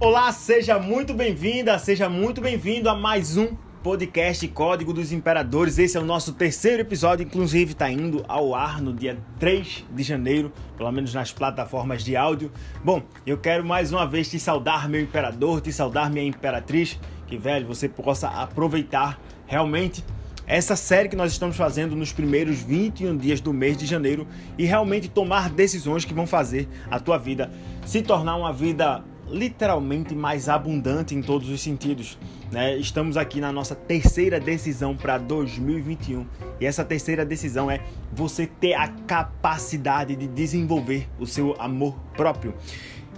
[0.00, 3.48] Olá, seja muito bem-vinda, seja muito bem-vindo a mais um
[3.82, 5.76] podcast Código dos Imperadores.
[5.76, 10.02] Esse é o nosso terceiro episódio, inclusive está indo ao ar no dia 3 de
[10.04, 12.52] janeiro, pelo menos nas plataformas de áudio.
[12.84, 17.36] Bom, eu quero mais uma vez te saudar, meu imperador, te saudar, minha imperatriz, que
[17.36, 20.04] velho, você possa aproveitar realmente
[20.46, 24.64] essa série que nós estamos fazendo nos primeiros 21 dias do mês de janeiro e
[24.64, 27.50] realmente tomar decisões que vão fazer a tua vida
[27.84, 32.18] se tornar uma vida literalmente mais abundante em todos os sentidos.
[32.50, 32.76] Né?
[32.76, 36.26] Estamos aqui na nossa terceira decisão para 2021
[36.60, 37.80] e essa terceira decisão é
[38.12, 42.54] você ter a capacidade de desenvolver o seu amor próprio.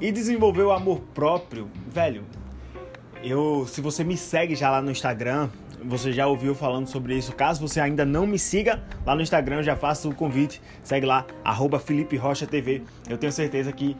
[0.00, 2.24] E desenvolver o amor próprio, velho,
[3.22, 5.50] eu, se você me segue já lá no Instagram,
[5.84, 7.32] você já ouviu falando sobre isso.
[7.34, 10.60] Caso você ainda não me siga lá no Instagram, eu já faço o convite.
[10.82, 12.82] Segue lá, arroba Felipe Rocha TV.
[13.08, 13.96] Eu tenho certeza que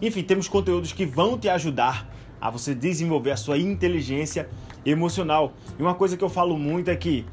[0.00, 2.08] enfim, temos conteúdos que vão te ajudar
[2.40, 4.48] a você desenvolver a sua inteligência
[4.84, 5.54] emocional.
[5.78, 7.24] E uma coisa que eu falo muito é que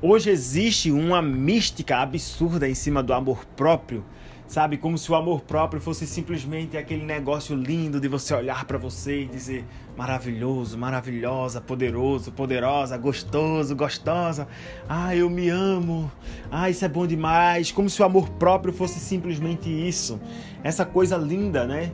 [0.00, 4.04] hoje existe uma mística absurda em cima do amor próprio.
[4.46, 8.76] Sabe, como se o amor próprio fosse simplesmente aquele negócio lindo de você olhar para
[8.76, 9.64] você e dizer
[9.96, 14.46] maravilhoso, maravilhosa, poderoso, poderosa, gostoso, gostosa.
[14.86, 16.12] Ah, eu me amo.
[16.50, 17.72] Ah, isso é bom demais.
[17.72, 20.20] Como se o amor próprio fosse simplesmente isso.
[20.62, 21.90] Essa coisa linda, né?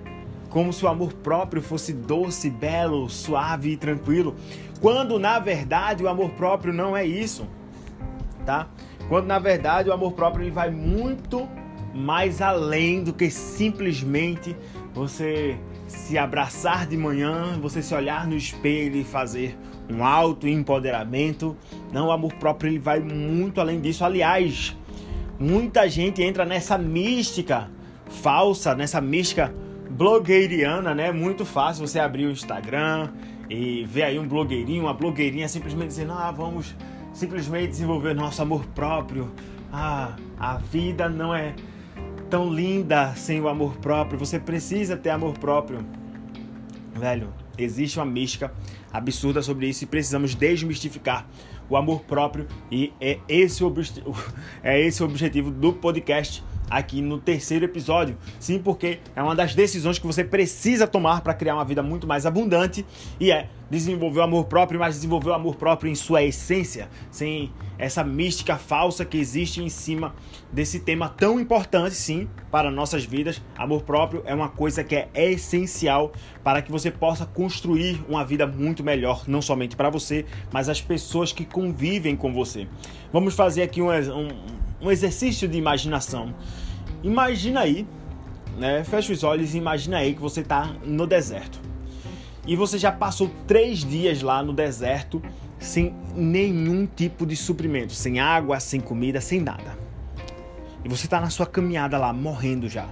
[0.48, 4.34] Como se o amor próprio fosse doce, belo, suave e tranquilo,
[4.80, 7.46] quando na verdade o amor próprio não é isso,
[8.46, 8.68] tá?
[9.08, 11.48] Quando na verdade o amor próprio ele vai muito
[11.94, 14.56] mais além do que simplesmente
[14.94, 19.58] você se abraçar de manhã, você se olhar no espelho e fazer
[19.90, 21.56] um auto empoderamento.
[21.92, 24.04] Não, o amor próprio ele vai muito além disso.
[24.04, 24.76] Aliás,
[25.38, 27.70] muita gente entra nessa mística
[28.08, 29.52] falsa, nessa mística
[29.98, 31.10] blogueiriana, né?
[31.10, 33.10] Muito fácil você abrir o Instagram
[33.50, 36.74] e ver aí um blogueirinho, uma blogueirinha simplesmente dizendo: "Ah, vamos
[37.12, 39.32] simplesmente desenvolver nosso amor próprio.
[39.72, 41.52] Ah, a vida não é
[42.30, 44.16] tão linda sem o amor próprio.
[44.20, 45.84] Você precisa ter amor próprio."
[46.94, 48.52] Velho, existe uma mística
[48.92, 51.26] absurda sobre isso e precisamos desmistificar
[51.68, 53.74] o amor próprio e é esse o,
[54.62, 58.16] é esse o objetivo do podcast aqui no terceiro episódio.
[58.38, 62.06] Sim, porque é uma das decisões que você precisa tomar para criar uma vida muito
[62.06, 62.84] mais abundante
[63.18, 67.52] e é desenvolver o amor próprio, mas desenvolver o amor próprio em sua essência, sem
[67.78, 70.14] essa mística falsa que existe em cima
[70.52, 73.42] desse tema tão importante, sim, para nossas vidas.
[73.56, 76.12] Amor próprio é uma coisa que é essencial
[76.42, 80.80] para que você possa construir uma vida muito melhor, não somente para você, mas as
[80.80, 82.66] pessoas que convivem com você.
[83.12, 84.28] Vamos fazer aqui um, um
[84.80, 86.34] um exercício de imaginação.
[87.02, 87.86] Imagina aí,
[88.56, 88.84] né?
[88.84, 91.60] Fecha os olhos e imagina aí que você está no deserto.
[92.46, 95.22] E você já passou três dias lá no deserto
[95.58, 99.76] sem nenhum tipo de suprimento, sem água, sem comida, sem nada.
[100.84, 102.88] E você está na sua caminhada lá, morrendo já.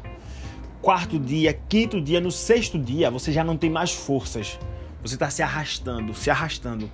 [0.83, 4.59] Quarto dia, quinto dia, no sexto dia, você já não tem mais forças.
[5.03, 6.91] Você está se arrastando, se arrastando.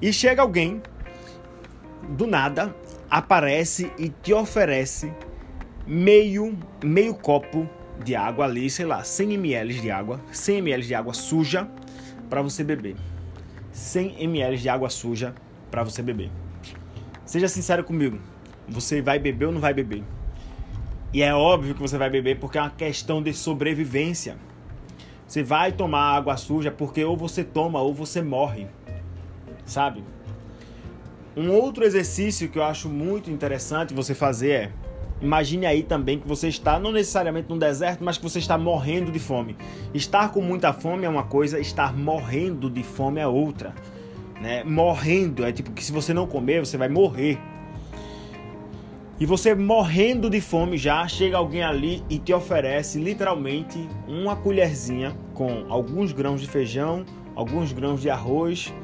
[0.00, 0.82] E chega alguém,
[2.16, 2.74] do nada,
[3.12, 5.12] aparece e te oferece
[5.86, 7.68] meio, meio copo
[8.02, 11.68] de água ali, sei lá, 100 ml de água, 100 ml de água suja
[12.30, 12.96] para você beber.
[13.70, 15.34] 100 ml de água suja
[15.70, 16.30] para você beber.
[17.26, 18.18] Seja sincero comigo,
[18.66, 20.02] você vai beber ou não vai beber?
[21.12, 24.38] E é óbvio que você vai beber porque é uma questão de sobrevivência.
[25.28, 28.68] Você vai tomar água suja porque ou você toma ou você morre.
[29.66, 30.02] Sabe?
[31.36, 34.72] Um outro exercício que eu acho muito interessante você fazer é
[35.22, 39.12] Imagine aí também que você está não necessariamente no deserto, mas que você está morrendo
[39.12, 39.56] de fome.
[39.94, 43.72] Estar com muita fome é uma coisa, estar morrendo de fome é outra.
[44.40, 44.64] Né?
[44.64, 47.38] Morrendo é tipo que se você não comer, você vai morrer.
[49.20, 55.16] E você morrendo de fome já, chega alguém ali e te oferece literalmente uma colherzinha
[55.34, 57.04] com alguns grãos de feijão,
[57.36, 58.74] alguns grãos de arroz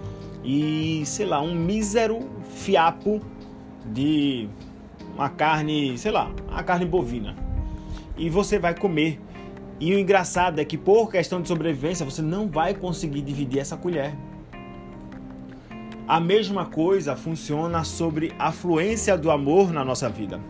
[0.44, 3.20] e, sei lá, um mísero fiapo
[3.84, 4.48] de
[5.14, 7.34] uma carne, sei lá, a carne bovina.
[8.16, 9.20] E você vai comer.
[9.80, 13.76] E o engraçado é que por questão de sobrevivência você não vai conseguir dividir essa
[13.76, 14.14] colher.
[16.06, 20.40] A mesma coisa funciona sobre a fluência do amor na nossa vida.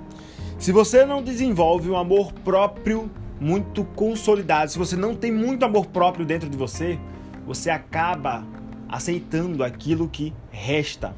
[0.59, 5.87] Se você não desenvolve um amor próprio muito consolidado, se você não tem muito amor
[5.87, 6.99] próprio dentro de você,
[7.47, 8.45] você acaba
[8.89, 11.15] aceitando aquilo que resta.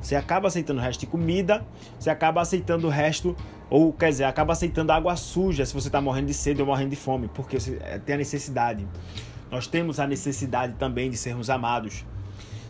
[0.00, 1.66] Você acaba aceitando o resto de comida,
[1.98, 3.36] você acaba aceitando o resto,
[3.68, 6.90] ou quer dizer, acaba aceitando água suja se você está morrendo de sede ou morrendo
[6.90, 8.86] de fome, porque você eh, tem a necessidade.
[9.50, 12.04] Nós temos a necessidade também de sermos amados.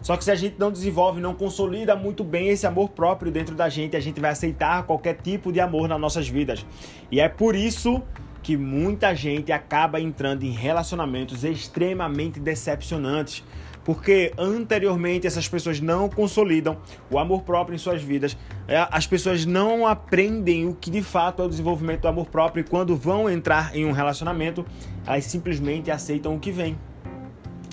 [0.02, 3.54] Só que se a gente não desenvolve, não consolida muito bem esse amor próprio dentro
[3.54, 6.64] da gente, a gente vai aceitar qualquer tipo de amor nas nossas vidas.
[7.10, 8.02] E é por isso
[8.42, 13.44] que muita gente acaba entrando em relacionamentos extremamente decepcionantes,
[13.88, 16.76] porque anteriormente essas pessoas não consolidam
[17.10, 18.36] o amor próprio em suas vidas,
[18.68, 22.60] é, as pessoas não aprendem o que de fato é o desenvolvimento do amor próprio
[22.60, 24.62] e quando vão entrar em um relacionamento,
[25.06, 26.76] elas simplesmente aceitam o que vem.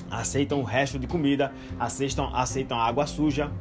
[0.09, 3.51] Aceitam o resto de comida, aceitam, aceitam a água suja,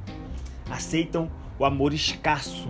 [0.70, 1.28] aceitam
[1.58, 2.68] o amor escasso,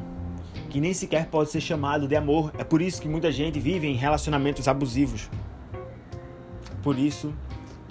[0.70, 2.54] que nem sequer pode ser chamado de amor.
[2.56, 5.28] É por isso que muita gente vive em relacionamentos abusivos.
[6.82, 7.34] Por isso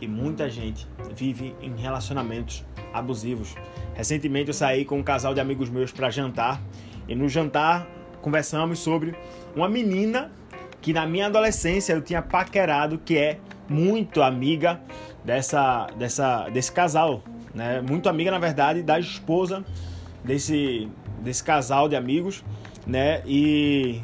[0.07, 3.55] muita gente vive em relacionamentos abusivos.
[3.93, 6.61] Recentemente eu saí com um casal de amigos meus para jantar
[7.07, 7.87] e no jantar
[8.21, 9.15] conversamos sobre
[9.55, 10.31] uma menina
[10.81, 13.39] que na minha adolescência eu tinha paquerado, que é
[13.69, 14.81] muito amiga
[15.23, 17.23] dessa, dessa, desse casal,
[17.53, 17.81] né?
[17.81, 19.63] Muito amiga, na verdade, da esposa
[20.23, 20.89] desse,
[21.19, 22.43] desse casal de amigos,
[22.85, 23.21] né?
[23.25, 24.01] E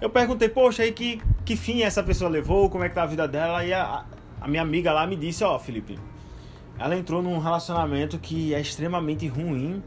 [0.00, 3.06] eu perguntei, poxa, aí que, que fim essa pessoa levou, como é que tá a
[3.06, 3.64] vida dela?
[3.64, 4.04] E a,
[4.40, 5.98] a minha amiga lá me disse, ó, oh, Felipe,
[6.78, 9.82] ela entrou num relacionamento que é extremamente ruim.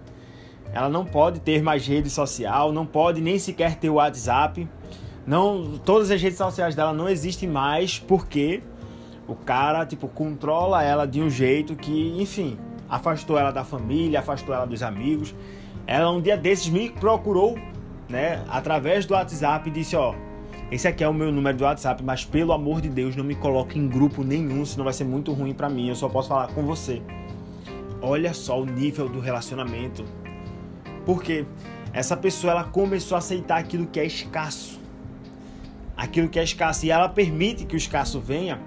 [0.71, 4.67] Ela não pode ter mais rede social, não pode nem sequer ter o WhatsApp.
[5.25, 8.61] Não, todas as redes sociais dela não existem mais porque
[9.27, 12.57] o cara, tipo, controla ela de um jeito que, enfim,
[12.89, 15.33] afastou ela da família, afastou ela dos amigos.
[15.87, 17.57] Ela um dia desses me procurou,
[18.09, 20.13] né, através do WhatsApp e disse, ó,
[20.73, 23.35] esse aqui é o meu número do WhatsApp, mas pelo amor de Deus, não me
[23.35, 25.87] coloque em grupo nenhum, senão vai ser muito ruim para mim.
[25.87, 26.99] Eu só posso falar com você.
[28.01, 30.03] Olha só o nível do relacionamento.
[31.05, 31.45] Porque
[31.93, 34.81] essa pessoa ela começou a aceitar aquilo que é escasso.
[35.95, 38.59] Aquilo que é escasso e ela permite que o escasso venha.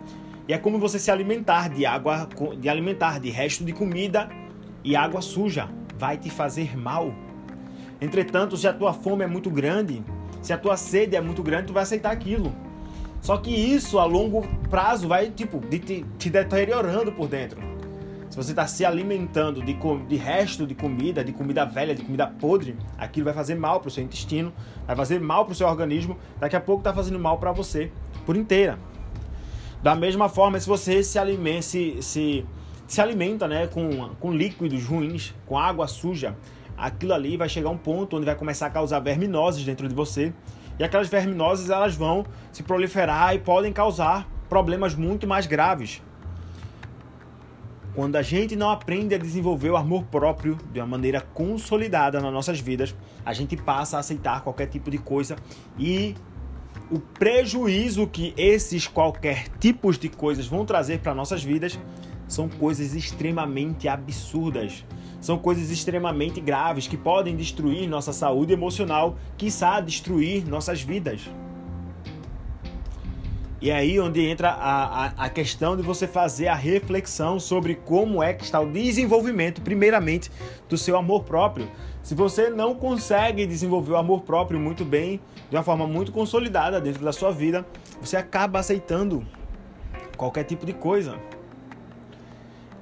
[0.47, 2.29] E é como você se alimentar de água,
[2.61, 4.29] de alimentar de resto de comida
[4.85, 5.69] e água suja,
[5.99, 7.13] vai te fazer mal.
[8.01, 10.05] Entretanto, se a tua fome é muito grande,
[10.47, 12.55] se a tua sede é muito grande, tu vai aceitar aquilo.
[13.21, 17.61] Só que isso a longo prazo vai tipo te, te deteriorando por dentro.
[18.31, 19.77] Se você está se alimentando de,
[20.09, 23.89] de resto de comida, de comida velha, de comida podre, aquilo vai fazer mal para
[23.89, 24.53] o seu intestino,
[24.87, 26.17] vai fazer mal para o seu organismo.
[26.39, 27.91] Daqui a pouco está fazendo mal para você
[28.25, 28.79] por inteira.
[29.83, 32.47] Da mesma forma, se você se alimenta, se, se,
[32.87, 36.37] se alimenta né, com, com líquidos ruins, com água suja,
[36.77, 39.95] aquilo ali vai chegar a um ponto onde vai começar a causar verminoses dentro de
[39.95, 40.33] você.
[40.79, 46.03] E aquelas verminoses elas vão se proliferar e podem causar problemas muito mais graves.
[47.95, 52.31] Quando a gente não aprende a desenvolver o amor próprio de uma maneira consolidada nas
[52.31, 52.95] nossas vidas,
[53.25, 55.35] a gente passa a aceitar qualquer tipo de coisa
[55.79, 56.15] e
[56.91, 61.79] o prejuízo que esses qualquer tipos de coisas vão trazer para nossas vidas
[62.29, 64.85] são coisas extremamente absurdas.
[65.27, 71.29] São coisas extremamente graves que podem destruir nossa saúde emocional, quiçá destruir nossas vidas.
[73.61, 78.23] E aí onde entra a, a, a, questão de você fazer a reflexão sobre como
[78.23, 80.31] é que está o desenvolvimento, primeiramente,
[80.69, 81.69] do seu amor próprio.
[82.05, 85.21] Se você não consegue desenvolver o amor próprio muito bem,
[85.51, 87.67] de uma forma muito consolidada dentro da sua vida,
[88.01, 89.27] você acaba aceitando
[90.17, 91.19] qualquer tipo de coisa.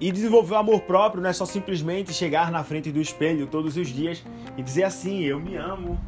[0.01, 3.77] E desenvolver o amor próprio não é só simplesmente chegar na frente do espelho todos
[3.77, 4.23] os dias
[4.57, 5.99] e dizer assim: eu me amo,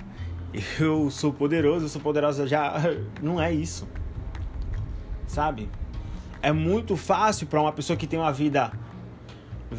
[0.79, 2.75] eu sou poderoso, eu sou poderosa já.
[3.23, 3.87] Não é isso
[5.27, 5.69] sabe?
[6.41, 8.73] É muito fácil para uma pessoa que tem uma vida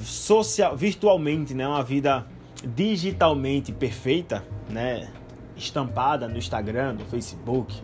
[0.04, 2.28] social, virtualmente, né, uma vida
[2.64, 5.10] digitalmente perfeita, né,
[5.56, 7.82] estampada no Instagram, no Facebook,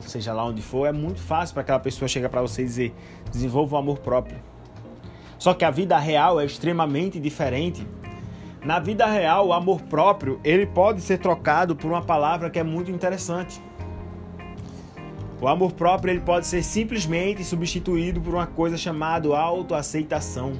[0.00, 2.94] seja lá onde for, é muito fácil para aquela pessoa chegar para você e dizer:
[3.32, 4.38] desenvolva o amor próprio.
[5.38, 7.86] Só que a vida real é extremamente diferente.
[8.64, 12.64] Na vida real, o amor próprio ele pode ser trocado por uma palavra que é
[12.64, 13.62] muito interessante.
[15.40, 20.54] O amor próprio ele pode ser simplesmente substituído por uma coisa chamada autoaceitação.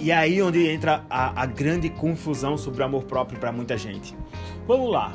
[0.00, 4.16] E aí onde entra a, a grande confusão sobre o amor próprio para muita gente.
[4.66, 5.12] Vamos lá.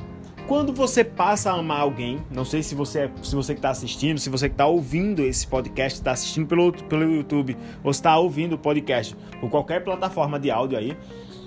[0.47, 4.17] Quando você passa a amar alguém, não sei se você se você que está assistindo,
[4.17, 8.53] se você que está ouvindo esse podcast, está assistindo pelo, pelo YouTube, ou está ouvindo
[8.53, 10.97] o podcast por qualquer plataforma de áudio aí,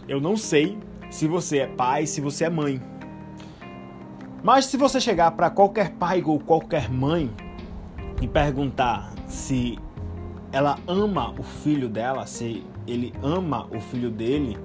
[0.06, 0.78] eu não sei
[1.10, 2.78] se você é pai, se você é mãe.
[4.42, 7.30] Mas se você chegar para qualquer pai ou qualquer mãe
[8.20, 9.78] e perguntar se
[10.52, 14.58] ela ama o filho dela, se ele ama o filho dele,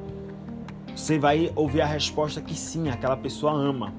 [0.93, 3.93] você vai ouvir a resposta que sim, aquela pessoa ama.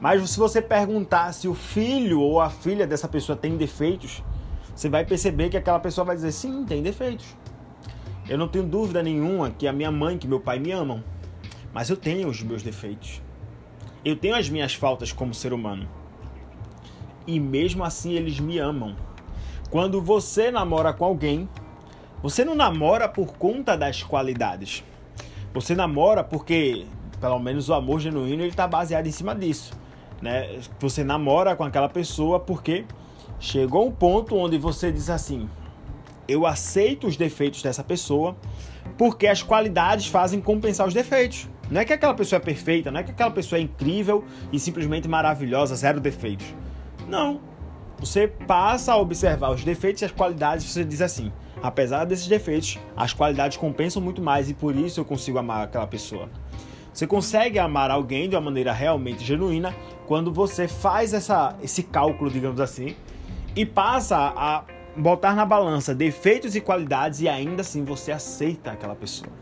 [0.00, 4.22] Mas se você perguntar se o filho ou a filha dessa pessoa tem defeitos,
[4.74, 7.36] você vai perceber que aquela pessoa vai dizer: sim, tem defeitos.
[8.26, 11.04] Eu não tenho dúvida nenhuma que a minha mãe, que meu pai me amam,
[11.72, 13.20] mas eu tenho os meus defeitos.
[14.02, 15.86] Eu tenho as minhas faltas como ser humano.
[17.26, 18.96] E mesmo assim eles me amam.
[19.70, 21.46] Quando você namora com alguém,
[22.22, 24.82] você não namora por conta das qualidades.
[25.52, 26.86] Você namora porque,
[27.20, 29.72] pelo menos o amor genuíno, ele está baseado em cima disso.
[30.20, 30.60] Né?
[30.78, 32.84] Você namora com aquela pessoa porque
[33.38, 35.48] chegou um ponto onde você diz assim:
[36.28, 38.36] eu aceito os defeitos dessa pessoa
[38.96, 41.48] porque as qualidades fazem compensar os defeitos.
[41.70, 44.58] Não é que aquela pessoa é perfeita, não é que aquela pessoa é incrível e
[44.58, 46.46] simplesmente maravilhosa, zero defeitos.
[47.08, 47.40] Não.
[47.98, 52.26] Você passa a observar os defeitos e as qualidades e você diz assim: apesar desses
[52.26, 56.28] defeitos, as qualidades compensam muito mais e por isso eu consigo amar aquela pessoa.
[56.92, 59.74] Você consegue amar alguém de uma maneira realmente genuína
[60.06, 62.96] quando você faz essa, esse cálculo, digamos assim,
[63.54, 64.64] e passa a
[64.96, 69.32] botar na balança defeitos e qualidades e ainda assim você aceita aquela pessoa.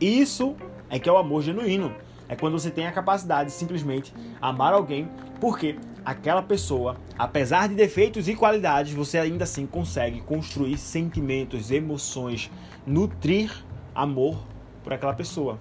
[0.00, 0.54] Isso
[0.88, 1.92] é que é o amor genuíno.
[2.28, 5.08] É quando você tem a capacidade de simplesmente amar alguém
[5.40, 12.50] porque aquela pessoa, apesar de defeitos e qualidades, você ainda assim consegue construir sentimentos, emoções,
[12.86, 13.52] nutrir
[13.94, 14.38] amor
[14.82, 15.58] por aquela pessoa.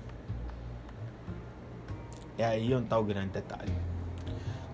[2.38, 3.72] É aí onde está o grande detalhe.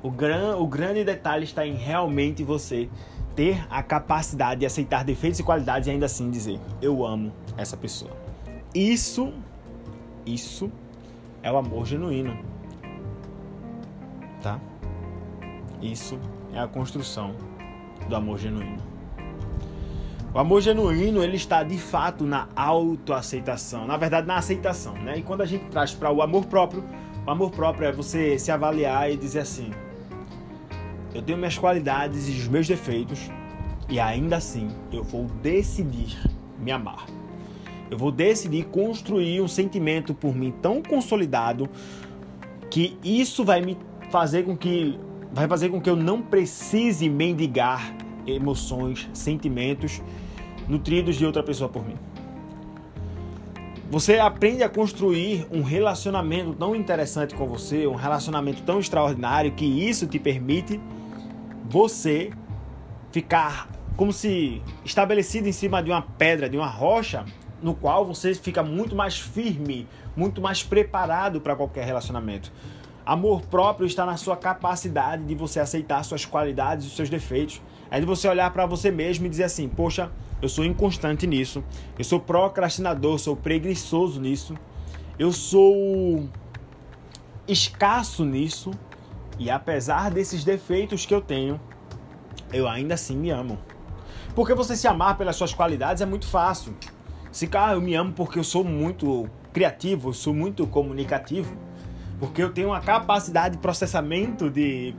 [0.03, 2.89] O, gran, o grande detalhe está em realmente você
[3.35, 7.77] ter a capacidade de aceitar defeitos e qualidades e ainda assim dizer: Eu amo essa
[7.77, 8.11] pessoa.
[8.73, 9.31] Isso,
[10.25, 10.71] isso
[11.43, 12.37] é o amor genuíno.
[14.41, 14.59] Tá?
[15.81, 16.19] Isso
[16.53, 17.35] é a construção
[18.07, 18.91] do amor genuíno.
[20.33, 25.17] O amor genuíno, ele está de fato na autoaceitação, na verdade na aceitação, né?
[25.17, 26.83] E quando a gente traz para o amor próprio,
[27.25, 29.71] o amor próprio é você se avaliar e dizer assim:
[31.13, 33.29] eu tenho minhas qualidades e os meus defeitos,
[33.89, 36.17] e ainda assim eu vou decidir
[36.59, 37.05] me amar.
[37.89, 41.69] Eu vou decidir construir um sentimento por mim tão consolidado
[42.69, 43.77] que isso vai me
[44.09, 44.97] fazer com que
[45.33, 47.93] vai fazer com que eu não precise mendigar
[48.25, 50.01] emoções, sentimentos
[50.67, 51.95] nutridos de outra pessoa por mim.
[53.91, 59.65] Você aprende a construir um relacionamento tão interessante com você, um relacionamento tão extraordinário que
[59.65, 60.79] isso te permite
[61.65, 62.31] você
[63.11, 63.67] ficar
[63.97, 67.25] como se estabelecido em cima de uma pedra, de uma rocha,
[67.61, 72.49] no qual você fica muito mais firme, muito mais preparado para qualquer relacionamento.
[73.05, 77.61] Amor próprio está na sua capacidade de você aceitar suas qualidades e seus defeitos.
[77.89, 80.09] É de você olhar para você mesmo e dizer assim: Poxa,
[80.41, 81.63] eu sou inconstante nisso,
[81.97, 84.55] eu sou procrastinador, sou preguiçoso nisso,
[85.19, 86.27] eu sou
[87.47, 88.71] escasso nisso,
[89.37, 91.59] e apesar desses defeitos que eu tenho,
[92.51, 93.57] eu ainda assim me amo.
[94.35, 96.73] Porque você se amar pelas suas qualidades é muito fácil.
[97.31, 101.55] Se, cara, ah, eu me amo porque eu sou muito criativo, eu sou muito comunicativo,
[102.19, 104.93] porque eu tenho uma capacidade de processamento de,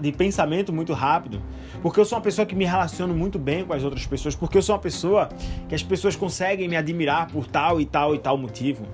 [0.00, 1.42] de pensamento muito rápido,
[1.82, 4.56] porque eu sou uma pessoa que me relaciono muito bem com as outras pessoas, porque
[4.56, 5.28] eu sou uma pessoa
[5.68, 8.86] que as pessoas conseguem me admirar por tal e tal e tal motivo.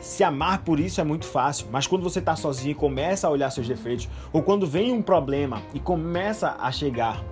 [0.00, 3.30] Se amar por isso é muito fácil, mas quando você está sozinho e começa a
[3.30, 7.22] olhar seus defeitos, ou quando vem um problema e começa a chegar,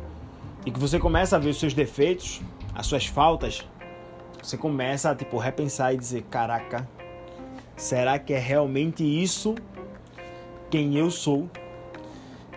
[0.67, 2.41] e que você começa a ver os seus defeitos,
[2.75, 3.65] as suas faltas,
[4.43, 6.89] você começa a tipo repensar e dizer, caraca,
[7.77, 9.55] será que é realmente isso
[10.69, 11.49] quem eu sou?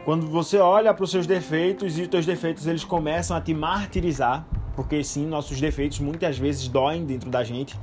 [0.08, 3.54] Quando você olha para os seus defeitos e os teus defeitos eles começam a te
[3.54, 7.78] martirizar, porque sim, nossos defeitos muitas vezes doem dentro da gente.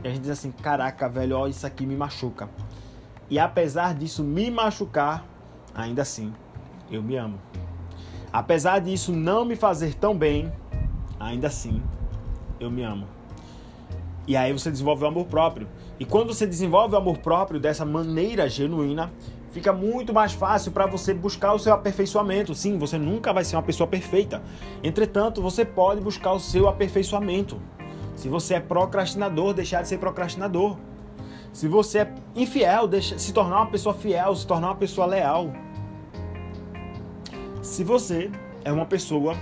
[0.00, 2.48] E a gente diz assim: caraca, velho, ó, isso aqui me machuca.
[3.28, 5.26] E apesar disso me machucar,
[5.74, 6.32] ainda assim,
[6.88, 7.40] eu me amo.
[8.32, 10.52] Apesar disso não me fazer tão bem,
[11.18, 11.82] ainda assim,
[12.60, 13.08] eu me amo.
[14.28, 15.66] E aí você desenvolve o amor próprio.
[15.98, 19.10] E quando você desenvolve o amor próprio dessa maneira genuína,
[19.54, 22.56] fica muito mais fácil para você buscar o seu aperfeiçoamento.
[22.56, 24.42] Sim, você nunca vai ser uma pessoa perfeita.
[24.82, 27.62] Entretanto, você pode buscar o seu aperfeiçoamento.
[28.16, 30.76] Se você é procrastinador, deixar de ser procrastinador.
[31.52, 35.52] Se você é infiel, deixa, se tornar uma pessoa fiel, se tornar uma pessoa leal.
[37.62, 38.32] Se você
[38.64, 39.36] é uma pessoa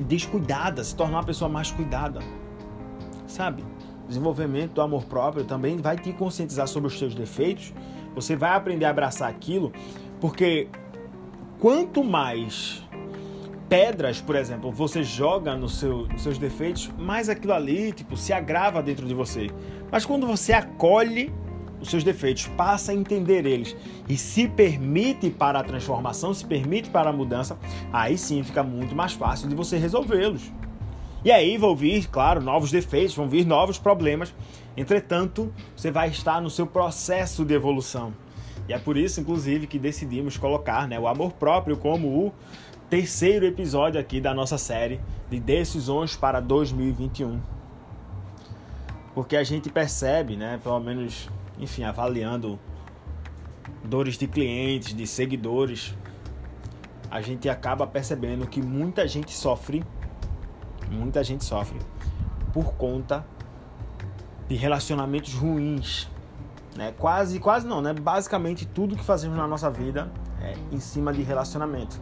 [0.00, 2.20] descuidada, se tornar uma pessoa mais cuidada.
[3.26, 3.64] Sabe?
[4.06, 7.72] Desenvolvimento do amor próprio também vai te conscientizar sobre os seus defeitos
[8.14, 9.72] você vai aprender a abraçar aquilo,
[10.20, 10.68] porque
[11.58, 12.82] quanto mais
[13.68, 18.32] pedras, por exemplo, você joga no seu, nos seus defeitos, mais aquilo ali tipo, se
[18.32, 19.48] agrava dentro de você.
[19.90, 21.32] Mas quando você acolhe
[21.80, 23.76] os seus defeitos, passa a entender eles
[24.08, 27.58] e se permite para a transformação, se permite para a mudança,
[27.92, 30.52] aí sim fica muito mais fácil de você resolvê-los.
[31.24, 34.34] E aí vão vir, claro, novos defeitos, vão vir novos problemas.
[34.76, 38.12] Entretanto, você vai estar no seu processo de evolução.
[38.68, 42.32] E é por isso, inclusive, que decidimos colocar né, o amor próprio como o
[42.90, 45.00] terceiro episódio aqui da nossa série
[45.30, 47.40] de decisões para 2021.
[49.14, 52.58] Porque a gente percebe, né, pelo menos, enfim, avaliando
[53.82, 55.94] dores de clientes, de seguidores,
[57.10, 59.84] a gente acaba percebendo que muita gente sofre,
[60.94, 61.78] muita gente sofre
[62.52, 63.24] por conta
[64.48, 66.08] de relacionamentos ruins,
[66.76, 66.92] né?
[66.98, 67.92] Quase, quase não, né?
[67.92, 70.10] Basicamente tudo que fazemos na nossa vida
[70.40, 72.00] é em cima de relacionamento.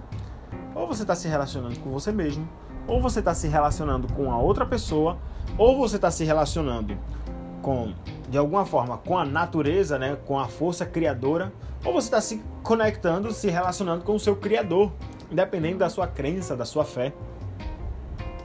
[0.75, 2.49] Ou você está se relacionando com você mesmo,
[2.87, 5.18] ou você está se relacionando com a outra pessoa,
[5.56, 6.96] ou você está se relacionando
[7.61, 7.92] com,
[8.28, 10.16] de alguma forma, com a natureza, né?
[10.26, 11.52] Com a força criadora,
[11.84, 14.92] ou você está se conectando, se relacionando com o seu criador,
[15.30, 17.12] independente da sua crença, da sua fé.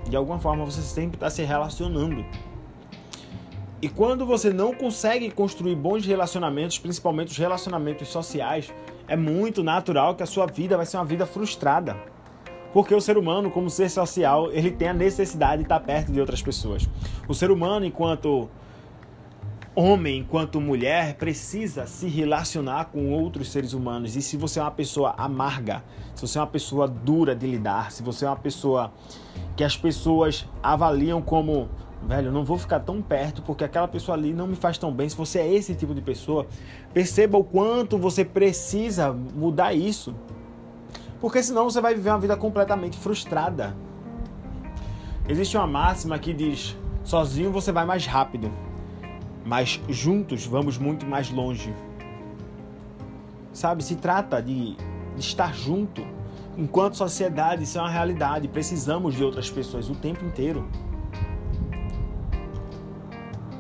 [0.10, 2.26] De alguma forma você sempre está se relacionando.
[3.82, 8.74] E quando você não consegue construir bons relacionamentos, principalmente os relacionamentos sociais,
[9.08, 11.96] é muito natural que a sua vida vai ser uma vida frustrada.
[12.74, 16.20] Porque o ser humano, como ser social, ele tem a necessidade de estar perto de
[16.20, 16.88] outras pessoas.
[17.28, 18.50] O ser humano, enquanto
[19.80, 24.16] homem, enquanto mulher, precisa se relacionar com outros seres humanos.
[24.16, 25.84] E se você é uma pessoa amarga,
[26.16, 28.92] se você é uma pessoa dura de lidar, se você é uma pessoa
[29.56, 31.70] que as pessoas avaliam como
[32.02, 35.08] velho, não vou ficar tão perto porque aquela pessoa ali não me faz tão bem.
[35.08, 36.48] Se você é esse tipo de pessoa,
[36.92, 40.16] perceba o quanto você precisa mudar isso.
[41.22, 43.78] Porque senão você vai viver uma vida completamente frustrada.
[45.30, 48.52] Existe uma máxima que diz: sozinho você vai mais rápido,
[49.48, 51.74] mas juntos vamos muito mais longe.
[53.54, 56.06] Sabe, se trata de, de estar junto.
[56.58, 58.48] Enquanto sociedade, isso é uma realidade.
[58.48, 60.68] Precisamos de outras pessoas o tempo inteiro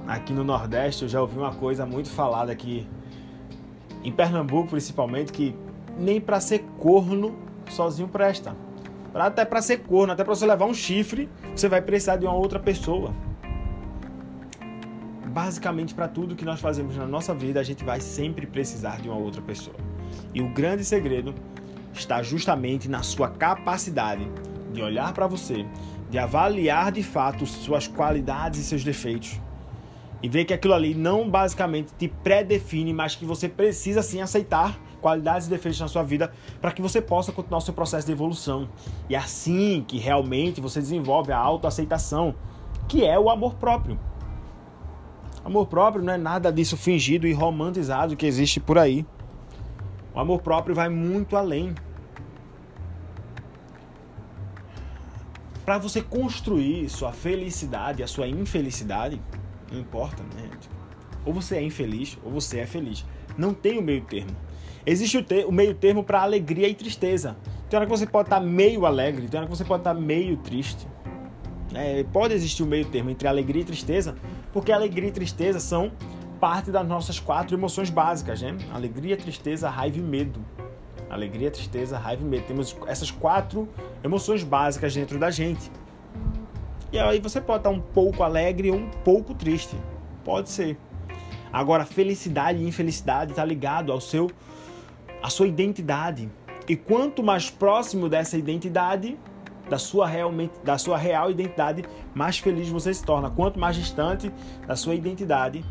[0.07, 2.87] aqui no Nordeste eu já ouvi uma coisa muito falada aqui,
[4.03, 5.53] em Pernambuco principalmente, que
[5.97, 7.35] nem para ser corno
[7.69, 8.55] sozinho presta.
[9.13, 12.35] Até para ser corno, até para você levar um chifre, você vai precisar de uma
[12.35, 13.11] outra pessoa.
[15.37, 19.07] Basicamente, para tudo que nós fazemos na nossa vida, a gente vai sempre precisar de
[19.07, 19.75] uma outra pessoa.
[20.33, 21.31] E o grande segredo
[21.93, 24.27] está justamente na sua capacidade
[24.73, 25.63] de olhar para você,
[26.09, 29.39] de avaliar de fato suas qualidades e seus defeitos
[30.23, 34.75] e ver que aquilo ali não basicamente te pré-define, mas que você precisa sim aceitar
[34.99, 38.11] qualidades e defeitos na sua vida para que você possa continuar o seu processo de
[38.11, 38.67] evolução.
[39.07, 42.33] E é assim que realmente você desenvolve a autoaceitação,
[42.87, 43.99] que é o amor próprio.
[45.47, 49.05] Amor próprio não é nada disso fingido e romantizado que existe por aí.
[50.13, 51.73] O amor próprio vai muito além.
[55.63, 59.21] Para você construir sua felicidade, a sua infelicidade,
[59.71, 60.49] não importa, né?
[60.59, 60.75] Tipo,
[61.25, 63.05] ou você é infeliz ou você é feliz.
[63.37, 64.35] Não tem o meio termo.
[64.85, 67.37] Existe o, o meio termo para alegria e tristeza.
[67.69, 69.95] Tem hora que você pode estar tá meio alegre, tem hora que você pode estar
[69.95, 70.85] tá meio triste.
[71.73, 74.17] É, pode existir um meio termo entre alegria e tristeza,
[74.53, 75.91] porque alegria e tristeza são
[76.39, 78.55] parte das nossas quatro emoções básicas, né?
[78.73, 80.39] Alegria, tristeza, raiva e medo.
[81.09, 82.45] Alegria, tristeza, raiva e medo.
[82.45, 83.67] Temos essas quatro
[84.03, 85.71] emoções básicas dentro da gente.
[86.91, 89.75] E aí você pode estar um pouco alegre ou um pouco triste.
[90.23, 90.77] Pode ser.
[91.51, 94.29] Agora, felicidade e infelicidade está ligado ao seu
[95.21, 96.29] à sua identidade.
[96.67, 99.17] E quanto mais próximo dessa identidade,
[99.69, 103.29] da sua realmente da sua real identidade, mais feliz você se torna.
[103.29, 104.31] Quanto mais distante
[104.65, 105.63] da sua identidade,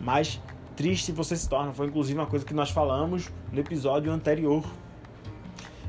[0.00, 0.40] mais
[0.76, 1.72] triste você se torna.
[1.72, 4.64] Foi inclusive uma coisa que nós falamos no episódio anterior.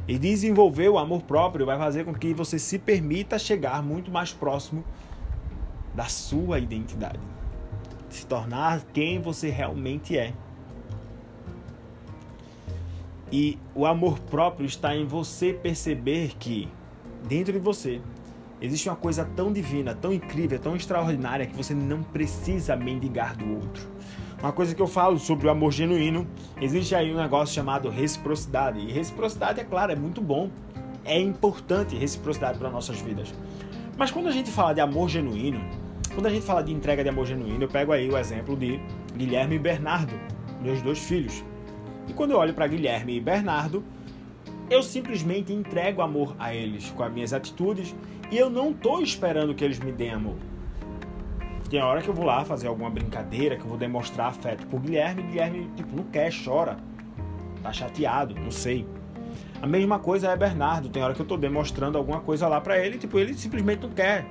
[0.07, 4.31] E desenvolver o amor próprio vai fazer com que você se permita chegar muito mais
[4.31, 4.83] próximo
[5.95, 7.19] da sua identidade,
[8.09, 10.33] se tornar quem você realmente é.
[13.31, 16.69] E o amor próprio está em você perceber que
[17.27, 18.01] dentro de você
[18.61, 23.55] existe uma coisa tão divina, tão incrível, tão extraordinária que você não precisa mendigar do
[23.55, 23.89] outro.
[24.41, 26.27] Uma coisa que eu falo sobre o amor genuíno,
[26.61, 28.79] existe aí um negócio chamado reciprocidade.
[28.79, 30.49] E reciprocidade, é claro, é muito bom.
[31.03, 33.33] É importante reciprocidade para nossas vidas.
[33.97, 35.61] Mas quando a gente fala de amor genuíno,
[36.13, 38.79] quando a gente fala de entrega de amor genuíno, eu pego aí o exemplo de
[39.15, 40.13] Guilherme e Bernardo,
[40.61, 41.43] meus dois filhos.
[42.07, 43.83] E quando eu olho para Guilherme e Bernardo,
[44.69, 47.95] eu simplesmente entrego amor a eles com as minhas atitudes
[48.31, 50.35] e eu não estou esperando que eles me deem amor.
[51.69, 54.79] Tem hora que eu vou lá fazer alguma brincadeira, que eu vou demonstrar afeto por
[54.79, 56.77] Guilherme, Guilherme, tipo, não quer, chora.
[57.61, 58.85] Tá chateado, não sei.
[59.61, 60.89] A mesma coisa é Bernardo.
[60.89, 63.89] Tem hora que eu tô demonstrando alguma coisa lá para ele, tipo, ele simplesmente não
[63.89, 64.27] quer.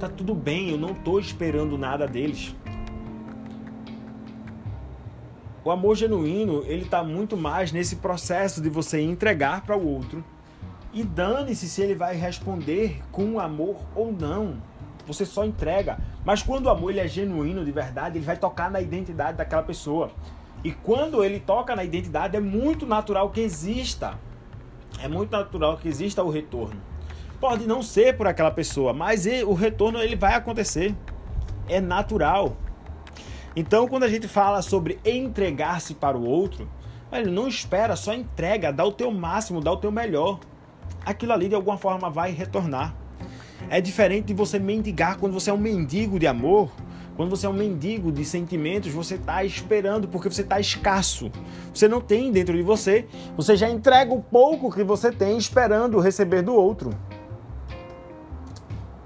[0.00, 2.54] Tá tudo bem, eu não tô esperando nada deles.
[5.64, 10.24] O amor genuíno, ele tá muito mais nesse processo de você entregar para o outro
[10.92, 14.56] e dane-se se ele vai responder com amor ou não.
[15.06, 15.98] Você só entrega.
[16.24, 19.62] Mas quando o amor ele é genuíno, de verdade, ele vai tocar na identidade daquela
[19.62, 20.10] pessoa.
[20.64, 24.18] E quando ele toca na identidade, é muito natural que exista.
[25.00, 26.80] É muito natural que exista o retorno.
[27.40, 30.94] Pode não ser por aquela pessoa, mas o retorno ele vai acontecer.
[31.68, 32.56] É natural.
[33.54, 36.68] Então, quando a gente fala sobre entregar-se para o outro,
[37.12, 40.40] ele não espera, só entrega, dá o teu máximo, dá o teu melhor.
[41.04, 42.94] Aquilo ali de alguma forma vai retornar.
[43.68, 46.70] É diferente de você mendigar quando você é um mendigo de amor.
[47.14, 51.30] Quando você é um mendigo de sentimentos, você está esperando porque você está escasso.
[51.72, 56.00] Você não tem dentro de você, você já entrega o pouco que você tem esperando
[56.00, 56.90] receber do outro.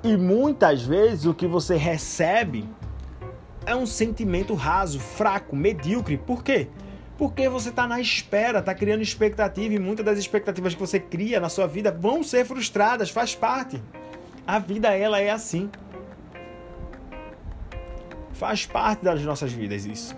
[0.04, 2.64] E muitas vezes o que você recebe
[3.66, 6.16] é um sentimento raso, fraco, medíocre.
[6.16, 6.68] Por quê?
[7.18, 11.40] Porque você está na espera, está criando expectativa e muitas das expectativas que você cria
[11.40, 13.82] na sua vida vão ser frustradas, faz parte.
[14.46, 15.68] A vida ela é assim.
[18.32, 20.14] Faz parte das nossas vidas isso.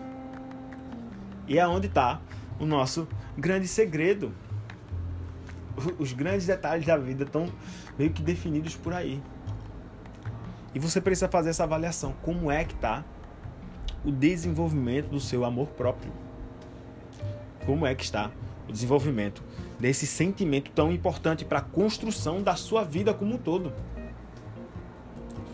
[1.46, 2.20] E é onde está
[2.61, 4.34] o nosso grande segredo.
[5.98, 7.50] Os grandes detalhes da vida estão
[7.96, 9.22] meio que definidos por aí.
[10.74, 12.12] E você precisa fazer essa avaliação.
[12.22, 13.04] Como é que está
[14.04, 16.12] o desenvolvimento do seu amor próprio.
[17.66, 18.30] Como é que está
[18.68, 19.42] o desenvolvimento
[19.78, 23.72] desse sentimento tão importante para a construção da sua vida como um todo?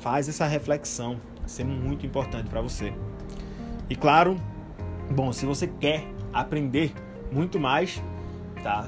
[0.00, 2.92] Faz essa reflexão, vai ser muito importante para você.
[3.88, 4.36] E claro,
[5.10, 6.92] bom, se você quer aprender
[7.32, 8.02] muito mais,
[8.62, 8.86] tá?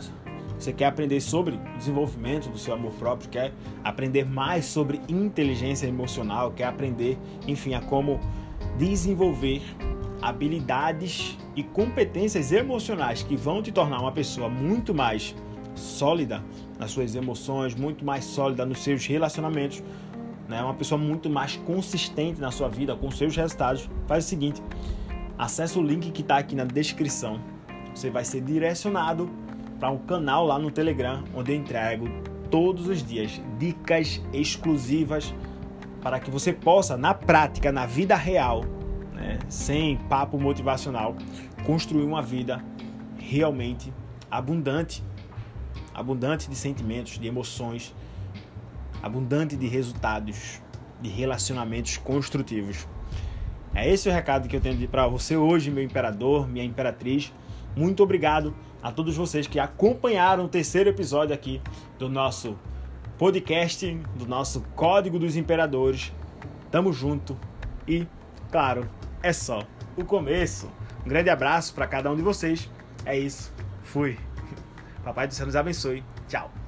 [0.59, 3.53] Você quer aprender sobre o desenvolvimento do seu amor próprio, quer
[3.85, 8.19] aprender mais sobre inteligência emocional, quer aprender, enfim, a como
[8.79, 9.63] desenvolver
[10.21, 15.35] habilidades e competências emocionais que vão te tornar uma pessoa muito mais
[15.75, 16.43] sólida
[16.79, 19.83] nas suas emoções, muito mais sólida nos seus relacionamentos,
[20.49, 20.63] né?
[20.63, 23.89] uma pessoa muito mais consistente na sua vida com seus resultados.
[24.07, 24.63] Faz o seguinte:
[25.39, 27.41] acesse o link que está aqui na descrição.
[27.95, 29.31] Você vai ser direcionado
[29.79, 32.07] para um canal lá no Telegram, onde eu entrego
[32.51, 35.35] todos os dias dicas exclusivas
[36.07, 38.65] para que você possa, na prática, na vida real,
[39.13, 41.17] né, sem papo motivacional,
[41.65, 42.65] construir uma vida
[43.19, 43.93] realmente
[44.31, 45.03] abundante
[45.93, 47.93] abundante de sentimentos, de emoções,
[49.03, 50.63] abundante de resultados,
[51.01, 52.87] de relacionamentos construtivos.
[53.75, 57.33] É esse o recado que eu tenho para você hoje, meu imperador, minha imperatriz.
[57.75, 61.61] Muito obrigado a todos vocês que acompanharam o terceiro episódio aqui
[61.99, 62.57] do nosso
[63.19, 66.13] podcast do nosso Código dos Imperadores.
[66.71, 67.37] Tamo junto
[67.89, 68.07] e,
[68.51, 68.89] claro,
[69.23, 69.63] é só
[69.97, 70.71] o começo.
[71.05, 72.71] Um grande abraço para cada um de vocês.
[73.05, 73.53] É isso.
[73.83, 74.19] Fui.
[75.03, 76.05] Papai do céu nos abençoe.
[76.29, 76.66] Tchau.